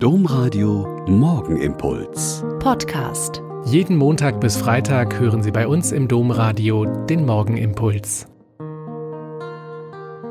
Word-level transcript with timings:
Domradio 0.00 1.04
Morgenimpuls. 1.08 2.44
Podcast. 2.60 3.42
Jeden 3.64 3.96
Montag 3.96 4.40
bis 4.40 4.56
Freitag 4.56 5.18
hören 5.18 5.42
Sie 5.42 5.50
bei 5.50 5.66
uns 5.66 5.90
im 5.90 6.06
Domradio 6.06 6.84
den 7.06 7.26
Morgenimpuls. 7.26 8.28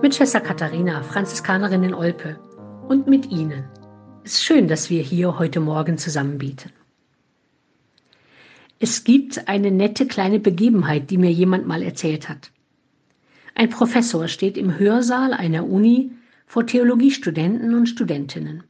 Mit 0.02 0.16
Schwester 0.16 0.40
Katharina, 0.40 1.04
Franziskanerin 1.04 1.84
in 1.84 1.94
Olpe. 1.94 2.40
Und 2.88 3.08
mit 3.08 3.30
Ihnen. 3.30 3.66
Es 4.24 4.36
ist 4.36 4.46
schön, 4.46 4.70
dass 4.70 4.90
wir 4.90 5.02
hier 5.02 5.38
heute 5.38 5.60
Morgen 5.60 5.98
zusammenbieten. 5.98 6.72
Es 8.80 9.04
gibt 9.04 9.50
eine 9.50 9.72
nette 9.72 10.08
kleine 10.08 10.40
Begebenheit, 10.40 11.10
die 11.10 11.18
mir 11.18 11.34
jemand 11.34 11.68
mal 11.68 11.84
erzählt 11.84 12.30
hat. 12.30 12.52
Ein 13.54 13.70
Professor 13.70 14.30
steht 14.30 14.58
im 14.58 14.80
Hörsaal 14.80 15.34
einer 15.34 15.68
Uni 15.68 16.12
vor 16.46 16.66
Theologiestudenten 16.66 17.76
und 17.76 17.88
Studentinnen. 17.88 18.64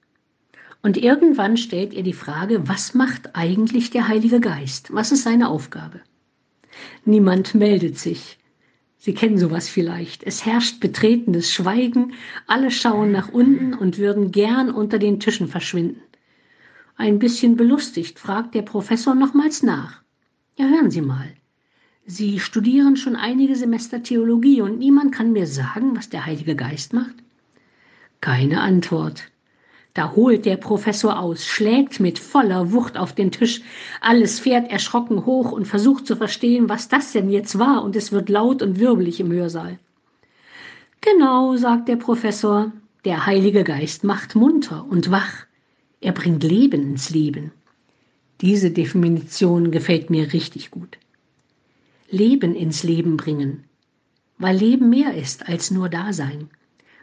Und 0.87 0.95
irgendwann 0.95 1.57
stellt 1.57 1.93
er 1.93 2.01
die 2.01 2.13
Frage, 2.13 2.69
was 2.69 2.93
macht 2.93 3.35
eigentlich 3.35 3.89
der 3.89 4.07
Heilige 4.07 4.39
Geist? 4.39 4.87
Was 4.93 5.11
ist 5.11 5.23
seine 5.23 5.49
Aufgabe? 5.49 5.99
Niemand 7.03 7.53
meldet 7.53 7.99
sich. 7.99 8.39
Sie 8.97 9.13
kennen 9.13 9.37
sowas 9.37 9.67
vielleicht. 9.67 10.23
Es 10.23 10.45
herrscht 10.45 10.79
betretenes 10.79 11.51
Schweigen, 11.51 12.13
alle 12.47 12.71
schauen 12.71 13.11
nach 13.11 13.27
unten 13.27 13.73
und 13.73 13.97
würden 13.97 14.31
gern 14.31 14.71
unter 14.71 14.97
den 14.97 15.19
Tischen 15.19 15.49
verschwinden. 15.49 16.01
Ein 16.95 17.19
bisschen 17.19 17.57
belustigt 17.57 18.17
fragt 18.17 18.55
der 18.55 18.61
Professor 18.61 19.13
nochmals 19.13 19.63
nach. 19.63 20.01
Ja, 20.57 20.69
hören 20.69 20.89
Sie 20.89 21.01
mal. 21.01 21.27
Sie 22.05 22.39
studieren 22.39 22.95
schon 22.95 23.17
einige 23.17 23.57
Semester 23.57 24.03
Theologie 24.03 24.61
und 24.61 24.79
niemand 24.79 25.13
kann 25.13 25.33
mir 25.33 25.47
sagen, 25.47 25.97
was 25.97 26.07
der 26.07 26.25
Heilige 26.25 26.55
Geist 26.55 26.93
macht? 26.93 27.15
Keine 28.21 28.61
Antwort. 28.61 29.29
Da 29.97 30.11
holt 30.15 30.45
der 30.45 30.57
Professor 30.57 31.19
aus, 31.19 31.47
schlägt 31.47 31.99
mit 31.99 32.19
voller 32.19 32.71
Wucht 32.71 32.99
auf 32.99 33.13
den 33.13 33.31
Tisch. 33.31 33.61
Alles 33.99 34.39
fährt 34.39 34.69
erschrocken 34.69 35.25
hoch 35.25 35.51
und 35.51 35.65
versucht 35.65 36.05
zu 36.05 36.15
verstehen, 36.15 36.69
was 36.69 36.87
das 36.87 37.13
denn 37.13 37.31
jetzt 37.31 37.57
war, 37.57 37.83
und 37.83 37.95
es 37.95 38.11
wird 38.11 38.29
laut 38.29 38.61
und 38.61 38.77
wirbelig 38.79 39.19
im 39.19 39.31
Hörsaal. 39.31 39.79
Genau, 41.01 41.55
sagt 41.55 41.87
der 41.87 41.95
Professor, 41.95 42.71
der 43.05 43.25
Heilige 43.25 43.63
Geist 43.63 44.03
macht 44.03 44.35
munter 44.35 44.85
und 44.87 45.09
wach. 45.09 45.47
Er 45.99 46.11
bringt 46.11 46.43
Leben 46.43 46.83
ins 46.83 47.09
Leben. 47.09 47.51
Diese 48.41 48.69
Definition 48.69 49.71
gefällt 49.71 50.11
mir 50.11 50.31
richtig 50.31 50.69
gut. 50.69 50.99
Leben 52.11 52.53
ins 52.53 52.83
Leben 52.83 53.17
bringen, 53.17 53.63
weil 54.37 54.57
Leben 54.57 54.91
mehr 54.91 55.15
ist 55.15 55.49
als 55.49 55.71
nur 55.71 55.89
Dasein. 55.89 56.51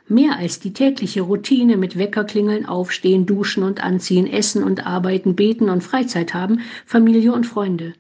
Mehr 0.07 0.37
als 0.37 0.61
die 0.61 0.75
tägliche 0.75 1.23
Routine 1.23 1.79
mit 1.79 1.97
Weckerklingeln, 1.97 2.67
Aufstehen, 2.67 3.25
Duschen 3.25 3.63
und 3.63 3.83
Anziehen, 3.83 4.27
Essen 4.27 4.63
und 4.63 4.87
Arbeiten, 4.87 5.35
Beten 5.35 5.71
und 5.71 5.83
Freizeit 5.83 6.35
haben, 6.35 6.61
Familie 6.85 7.33
und 7.33 7.47
Freunde. 7.47 7.95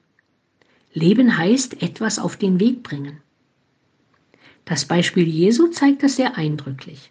Leben 0.92 1.38
heißt 1.38 1.82
etwas 1.82 2.18
auf 2.18 2.36
den 2.36 2.60
Weg 2.60 2.82
bringen. 2.82 3.22
Das 4.66 4.84
Beispiel 4.84 5.26
Jesu 5.26 5.68
zeigt 5.68 6.02
das 6.02 6.16
sehr 6.16 6.36
eindrücklich. 6.36 7.10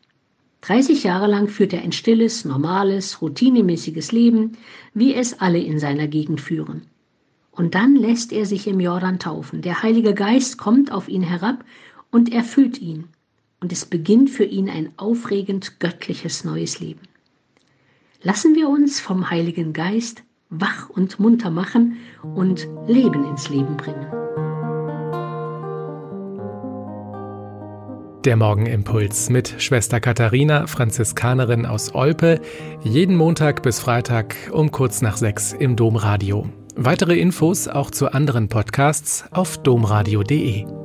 30 0.62 1.04
Jahre 1.04 1.28
lang 1.28 1.48
führt 1.48 1.74
er 1.74 1.82
ein 1.82 1.92
stilles, 1.92 2.46
normales, 2.46 3.20
routinemäßiges 3.20 4.12
Leben, 4.12 4.58
wie 4.94 5.16
es 5.16 5.40
alle 5.40 5.60
in 5.60 5.80
seiner 5.80 6.08
Gegend 6.08 6.40
führen. 6.40 6.84
Und 7.52 7.74
dann 7.74 7.96
lässt 7.96 8.32
er 8.32 8.46
sich 8.46 8.68
im 8.68 8.80
Jordan 8.80 9.18
taufen. 9.18 9.64
Der 9.64 9.82
Heilige 9.82 10.14
Geist 10.14 10.58
kommt 10.60 10.92
auf 10.92 11.10
ihn 11.10 11.24
herab 11.24 11.66
und 12.12 12.32
erfüllt 12.32 12.80
ihn 12.80 13.06
und 13.64 13.72
es 13.72 13.86
beginnt 13.86 14.30
für 14.30 14.44
ihn 14.44 14.70
ein 14.70 14.92
aufregend 14.98 15.80
göttliches 15.80 16.44
neues 16.44 16.82
Leben. 16.82 17.00
Lassen 18.22 18.56
wir 18.56 18.68
uns 18.68 19.00
vom 19.00 19.30
Heiligen 19.30 19.72
Geist 19.72 20.24
wach 20.50 20.90
und 20.90 21.18
munter 21.18 21.50
machen 21.50 21.98
und 22.36 22.68
Leben 22.88 23.26
ins 23.26 23.48
Leben 23.48 23.78
bringen. 23.78 24.06
Der 28.26 28.36
Morgenimpuls 28.36 29.30
mit 29.30 29.56
Schwester 29.60 30.02
Katharina, 30.02 30.68
Franziskanerin 30.68 31.66
aus 31.66 31.96
Olpe, 31.96 32.42
jeden 32.84 33.16
Montag 33.16 33.64
bis 33.64 33.80
Freitag 33.80 34.36
um 34.52 34.72
kurz 34.72 35.02
nach 35.02 35.16
sechs 35.16 35.54
im 35.54 35.78
Domradio. 35.78 36.50
Weitere 36.76 37.18
Infos 37.18 37.70
auch 37.70 37.92
zu 37.92 38.12
anderen 38.12 38.50
Podcasts 38.50 39.24
auf 39.32 39.58
domradio.de. 39.64 40.83